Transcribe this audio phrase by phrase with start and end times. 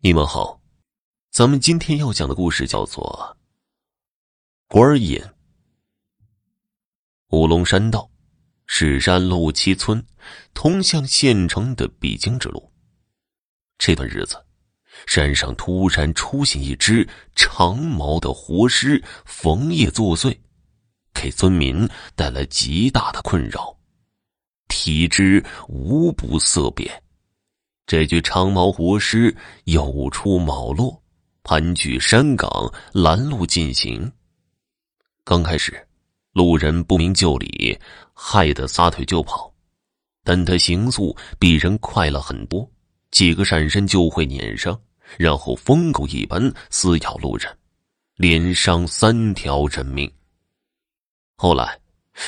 [0.00, 0.60] 你们好，
[1.32, 3.36] 咱们今天要讲的故事叫做
[4.68, 5.18] 《官瘾》。
[7.30, 8.08] 五龙山道
[8.66, 10.06] 是山路七村
[10.54, 12.72] 通向县城的必经之路。
[13.76, 14.40] 这段日子，
[15.08, 17.04] 山上突然出现一只
[17.34, 20.38] 长毛的活尸，逢夜作祟，
[21.12, 23.76] 给村民带来极大的困扰。
[24.68, 27.02] 体质无不色变。
[27.88, 29.34] 这具长毛活尸
[29.64, 31.02] 有出卯落，
[31.42, 34.12] 盘踞山岗拦路进行。
[35.24, 35.88] 刚开始，
[36.34, 37.78] 路人不明就里，
[38.12, 39.50] 害得撒腿就跑。
[40.22, 42.70] 但他行速比人快了很多，
[43.10, 44.78] 几个闪身就会撵上，
[45.16, 47.50] 然后疯狗一般撕咬路人，
[48.16, 50.12] 连伤三条人命。
[51.36, 51.80] 后来。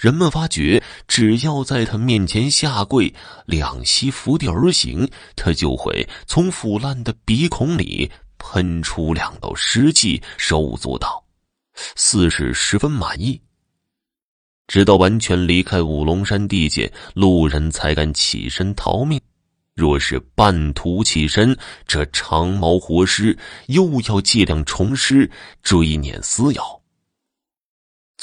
[0.00, 3.12] 人们发觉，只要在他面前下跪，
[3.46, 11.24] 两膝伏地而行，他就会从腐烂的鼻孔里喷出两道湿气，手舞足蹈
[11.96, 13.40] ：“似是十分满意。”
[14.66, 19.20] 直到完全离开五龙山地界，路人才敢起身逃命。
[19.74, 25.30] 若是半途起身，这长毛活尸又要借量重施，
[25.62, 26.80] 追撵撕咬。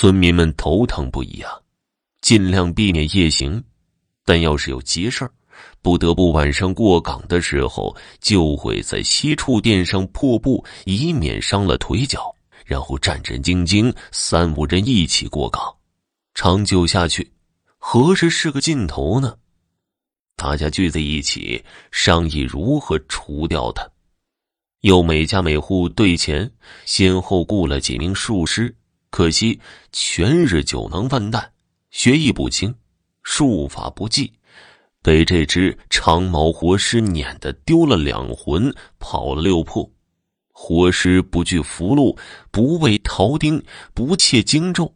[0.00, 1.50] 村民们头疼不已啊，
[2.20, 3.60] 尽量避免夜行，
[4.24, 5.32] 但要是有急事儿，
[5.82, 12.32] 不得不晚上过岗的时候，就会在西处垫上破布，以免伤了腿脚，
[12.64, 15.60] 然后战战兢兢，三五人一起过岗。
[16.32, 17.32] 长久下去，
[17.76, 19.34] 何时是个尽头呢？
[20.36, 23.84] 大家聚在一起商议如何除掉他，
[24.82, 26.48] 又每家每户对钱，
[26.84, 28.72] 先后雇了几名术师。
[29.10, 29.58] 可惜
[29.90, 31.50] 全日酒囊饭袋，
[31.90, 32.74] 学艺不精，
[33.22, 34.32] 术法不济，
[35.02, 39.90] 被这只长毛活尸撵得丢了两魂，跑了六魄。
[40.52, 42.16] 活尸不惧符箓，
[42.50, 43.62] 不畏庖丁，
[43.94, 44.92] 不怯荆咒，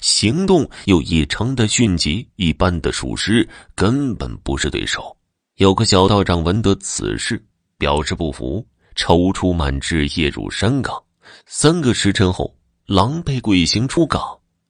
[0.00, 5.16] 行动又异常的迅疾，一般的术师根本不是对手。
[5.56, 7.44] 有个小道长闻得此事，
[7.78, 8.64] 表示不服，
[8.94, 11.02] 踌躇满志，夜入山岗。
[11.46, 12.55] 三个时辰后。
[12.86, 14.22] 狼狈鬼行出岗，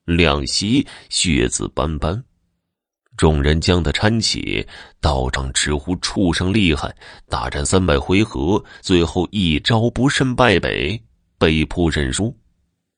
[0.03, 2.23] 两膝血渍斑斑。
[3.15, 4.67] 众人将他搀起，
[4.99, 6.95] 道长直呼畜生厉害，
[7.29, 10.99] 大战三百回合，最后一招不慎败北，
[11.37, 12.35] 被迫认输。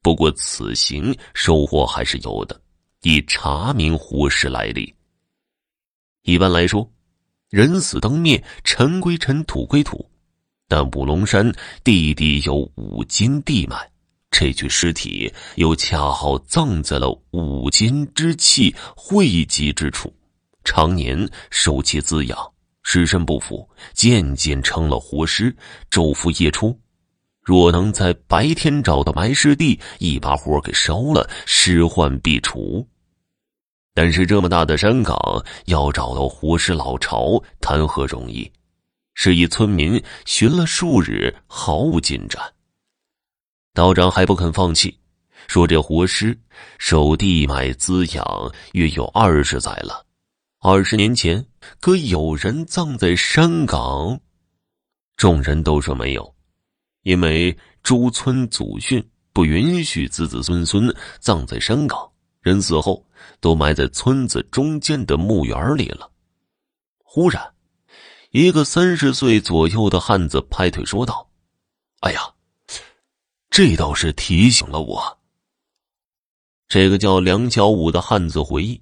[0.02, 2.62] 不过此行收获还是有的，
[3.02, 4.96] 以查明活尸来历。
[6.24, 6.90] 一般来说，
[7.50, 10.09] 人死灯灭，尘归尘，土归土，
[10.69, 11.52] 但五龙山
[11.84, 13.91] 地地有五金地脉。
[14.31, 20.13] 这具尸体又恰好葬在了五金之气汇集之处，
[20.63, 22.38] 常年受其滋养，
[22.84, 25.53] 尸身不腐，渐渐成了活尸。
[25.91, 26.79] 昼伏夜出，
[27.44, 32.88] 若能在白天找到埋尸地，一把火给烧了，尸患必除。
[33.96, 35.17] 但是这么大的山岗，
[35.66, 38.50] 要找到活尸老巢，谈何容易？
[39.16, 42.41] 是一村民寻了数日，毫无进展。
[43.79, 45.00] 道长还不肯放弃，
[45.47, 46.38] 说：“这活尸
[46.79, 50.06] 受地脉滋养，约有二十载了。
[50.59, 51.45] 二十年前，
[51.79, 54.19] 可有人葬在山岗？”
[55.16, 56.35] 众人都说没有，
[57.03, 59.01] 因为朱村祖训
[59.31, 62.11] 不允许子子孙孙葬在山岗，
[62.41, 63.01] 人死后
[63.40, 66.11] 都埋在村子中间的墓园里了。
[67.01, 67.41] 忽然，
[68.31, 71.29] 一个三十岁左右的汉子拍腿说道
[72.03, 72.19] ：“哎呀！”
[73.49, 75.17] 这倒是提醒了我。
[76.67, 78.79] 这个叫梁小武的汉子回忆，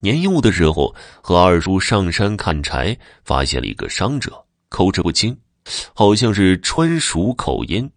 [0.00, 5.36] 年幼的时候和二叔上山砍柴，发现了一个伤者，口齿不清，
[5.94, 7.90] 好像是川蜀口音。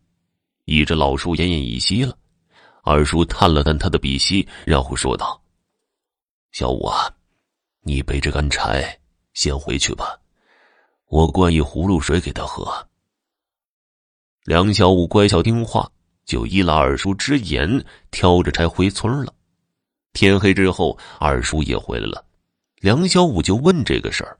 [0.63, 2.17] 倚着老树奄奄一息了，
[2.83, 5.39] 二叔探了探他的鼻息，然后说道
[6.53, 7.13] ：“小武啊，
[7.81, 8.97] 你背着干柴
[9.33, 10.17] 先回去吧，
[11.09, 12.87] 我灌一葫芦水给他喝。”
[14.45, 15.91] 梁小武乖巧听话，
[16.23, 19.33] 就依了二叔之言，挑着柴回村了。
[20.13, 22.23] 天黑之后，二叔也回来了，
[22.75, 24.37] 梁小武就问这个事儿。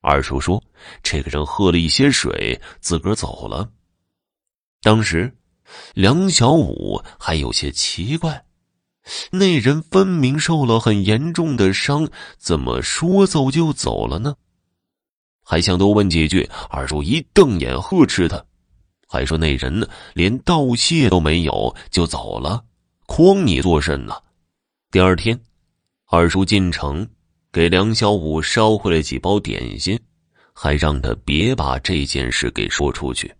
[0.00, 0.60] 二叔说
[1.00, 3.70] ：“这个人喝了一些水，自个儿走了。”
[4.82, 5.32] 当时，
[5.94, 8.44] 梁小武还有些奇怪，
[9.30, 14.34] 那人分明受了很严重的伤，怎么说走就走了呢？
[15.44, 18.44] 还想多问几句，二叔一瞪眼呵斥他。
[19.16, 22.62] 还说那人呢连道谢都没有就走了，
[23.06, 24.14] 诓你做甚呢？
[24.90, 25.40] 第二天，
[26.04, 27.08] 二叔进城
[27.50, 29.98] 给梁小武捎回来几包点心，
[30.52, 33.34] 还让他别把这件事给说出去，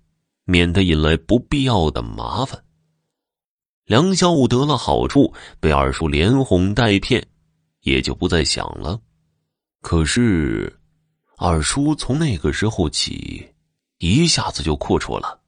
[0.44, 2.62] 免得引来不必要的麻烦。
[3.84, 7.22] 梁小武得了好处，被二叔连哄带骗，
[7.82, 8.98] 也就不再想了。
[9.82, 10.74] 可是，
[11.36, 13.46] 二叔从那个时候起，
[13.98, 15.38] 一下子就阔绰了。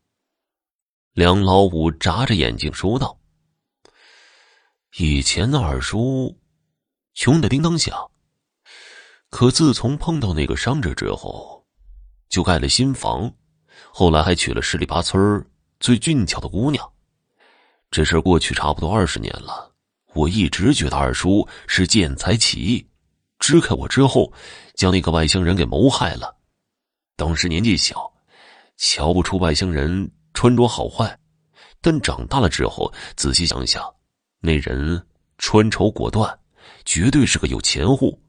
[1.19, 3.19] 梁老五眨着眼睛说道
[4.99, 6.39] ：“以前的二叔，
[7.13, 8.09] 穷的叮当响。
[9.29, 11.67] 可自从碰到那个伤者之后，
[12.29, 13.35] 就盖了新房，
[13.91, 15.45] 后来还娶了十里八村
[15.81, 16.89] 最俊俏的姑娘。
[17.91, 19.75] 这事过去差不多二十年了，
[20.15, 22.89] 我一直觉得二叔是见财起意，
[23.41, 24.33] 支开我之后，
[24.75, 26.37] 将那个外星人给谋害了。
[27.17, 28.09] 当时年纪小，
[28.77, 31.19] 瞧不出外星人。”穿着好坏，
[31.81, 33.83] 但长大了之后仔细想想，
[34.41, 35.05] 那人
[35.39, 36.39] 穿绸果断，
[36.85, 38.21] 绝对是个有钱户。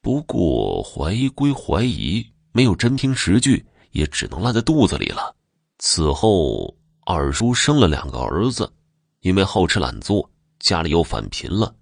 [0.00, 5.34] 不过怀疑归怀疑，没有真凭实据，也只能烂在肚子里了。
[5.78, 8.72] 此后，二叔生了两个儿子，
[9.20, 11.74] 因为好吃懒做，家里又返贫了。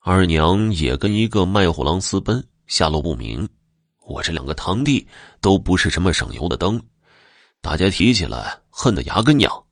[0.00, 3.48] 二娘也跟一个卖货郎私奔，下落不明。
[4.06, 5.06] 我这两个堂弟
[5.40, 6.82] 都不是什么省油的灯。
[7.60, 9.64] 大家提起来恨得牙根痒，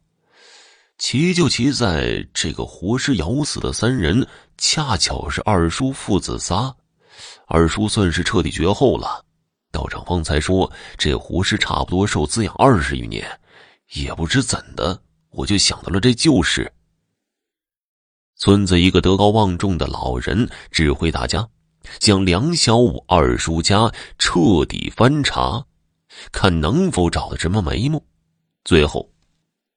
[0.98, 4.26] 奇就奇在这个活尸咬死的三人，
[4.58, 6.74] 恰巧是二叔父子仨。
[7.46, 9.24] 二叔算是彻底绝后了。
[9.70, 13.24] 道长方才说这活尸差不多受滋养二十余年，
[13.92, 15.00] 也不知怎的，
[15.30, 16.70] 我就想到了这旧事。
[18.36, 21.46] 村子一个德高望重的老人指挥大家，
[21.98, 25.64] 将梁小武二叔家彻底翻查。
[26.32, 28.04] 看能否找到什么眉目，
[28.64, 29.10] 最后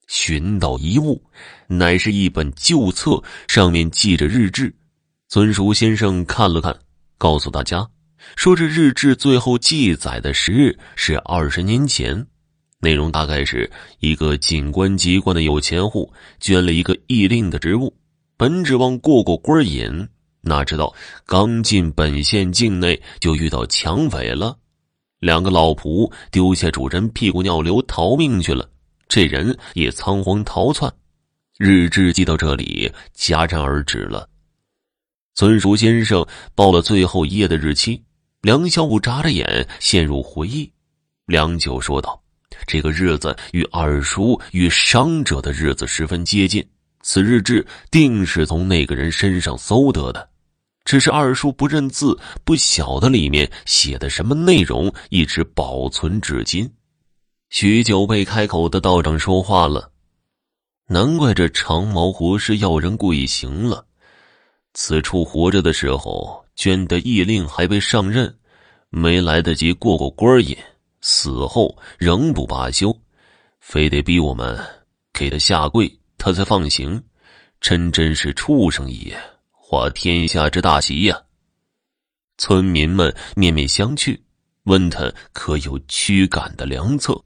[0.07, 1.23] 寻到一物，
[1.67, 4.73] 乃是一本旧册，上面记着日志。
[5.27, 6.75] 尊叔先生看了看，
[7.17, 7.87] 告诉大家
[8.35, 12.25] 说：“这日志最后记载的时日是二十年前，
[12.79, 13.69] 内容大概是
[13.99, 17.95] 一个警官籍贯的有钱户捐了一个义令的职务，
[18.37, 20.07] 本指望过过官瘾，
[20.41, 20.91] 哪知道
[21.25, 24.57] 刚进本县境内就遇到抢匪了。”
[25.19, 28.69] 两个老仆丢下主人屁股尿流逃命去了，
[29.07, 30.91] 这人也仓皇逃窜。
[31.57, 34.29] 日志记到这里戛然而止了。
[35.35, 36.25] 村叔先生
[36.55, 38.01] 报了最后一页的日期，
[38.41, 40.71] 梁小武眨着眼陷入回忆，
[41.25, 42.21] 良久说道
[42.65, 46.65] ：“这个日子与二叔与伤者的日子十分接近，
[47.01, 50.27] 此日志定是从那个人身上搜得的。”
[50.89, 56.67] 只是二叔不认字，不晓得里面写的什么内容，一直保存至今。
[57.51, 59.91] 许久未开口的道长说话了
[60.89, 63.85] ：“难怪这长毛活尸要人跪行了。
[64.73, 68.35] 此处活着的时候捐的义令还未上任，
[68.89, 70.57] 没来得及过过官瘾，
[71.01, 72.99] 死后仍不罢休，
[73.59, 74.59] 非得逼我们
[75.13, 76.99] 给他下跪，他才放行。
[77.61, 79.15] 真真是畜生也！”
[79.71, 81.21] 化天下之大喜呀！
[82.39, 84.19] 村民们面面相觑，
[84.63, 87.23] 问他可有驱赶的良策。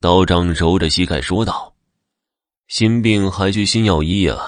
[0.00, 1.74] 道长揉着膝盖说道
[2.68, 4.38] ：“心病还需心药医呀，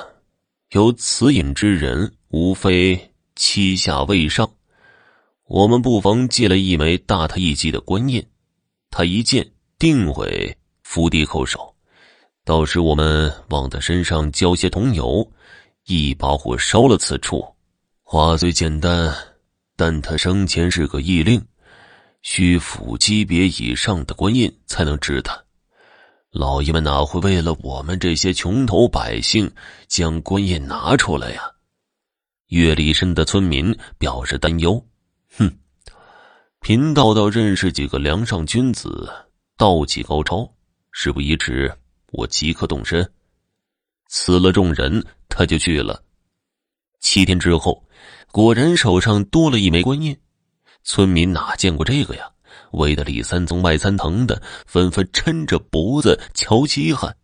[0.71, 4.51] 有此瘾之人，无非膝下未上。
[5.49, 8.27] 我们不妨借了一枚大他一级的官印，
[8.89, 9.47] 他一见
[9.79, 11.77] 定会伏地叩首。
[12.43, 15.31] 到时我们往他身上浇些桐油。”
[15.87, 17.45] 一把火烧了此处，
[18.03, 19.13] 话虽简单，
[19.77, 21.45] 但他生前是个义令，
[22.23, 25.43] 需府级别以上的官印才能治他。
[26.31, 29.51] 老爷们哪会为了我们这些穷头百姓
[29.89, 31.43] 将官印拿出来呀？
[32.49, 34.87] 阅历深的村民表示担忧。
[35.37, 35.51] 哼，
[36.61, 39.11] 贫道倒认识几个梁上君子，
[39.57, 40.49] 道气高超，
[40.93, 41.73] 事不宜迟，
[42.13, 43.11] 我即刻动身。
[44.09, 45.05] 辞了众人。
[45.31, 46.03] 他就去了。
[46.99, 47.83] 七天之后，
[48.31, 50.15] 果然手上多了一枚官印。
[50.83, 52.31] 村民哪见过这个呀？
[52.73, 57.17] 围得里三层外三层的，纷纷抻着脖子瞧稀罕。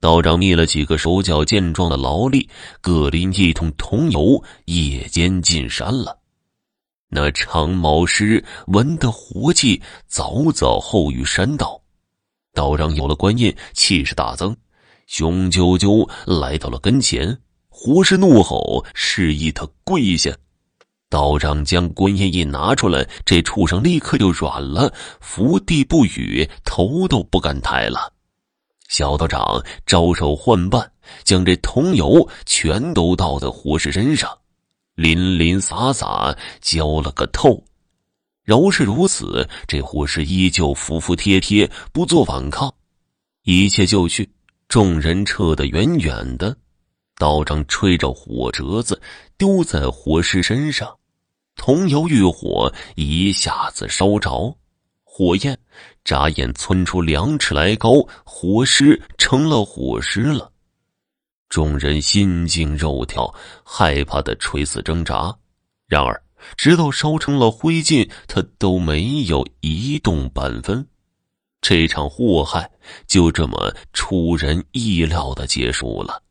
[0.00, 2.48] 道长觅了几个手脚健壮的劳力，
[2.80, 6.18] 各拎一桶桐油，夜间进山了。
[7.08, 11.80] 那长毛狮闻得活气，早早后于山道。
[12.52, 14.56] 道长有了官印，气势大增。
[15.06, 20.34] 雄赳赳来到了跟前，胡氏怒吼，示意他跪下。
[21.10, 28.12] 道长将观音一拿出来，这畜生立刻就软了，伏地不语，头都不敢抬了。
[28.88, 30.90] 小道长招手换伴，
[31.22, 34.36] 将这桐油全都倒在胡氏身上，
[34.94, 37.62] 淋淋洒洒浇了个透。
[38.42, 42.72] 饶是如此，这火势依旧服服帖帖，不做反抗。
[43.44, 44.28] 一切就绪，
[44.68, 46.56] 众人撤得远远的。
[47.16, 49.00] 道长吹着火折子，
[49.38, 50.96] 丢在火尸身上，
[51.54, 54.56] 桐油遇火，一下子烧着，
[55.04, 55.56] 火焰
[56.04, 60.50] 眨眼窜出两尺来高，火尸成了火尸了。
[61.48, 65.32] 众人心惊肉跳，害怕的垂死挣扎。
[65.86, 66.20] 然而，
[66.56, 70.84] 直到烧成了灰烬，他都没有移动半分。
[71.66, 72.70] 这场祸害
[73.06, 76.22] 就这么出人意料的结束了。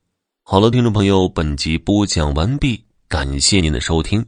[0.44, 4.24] 好了，听众朋友，本集播讲完毕，感谢您的收听。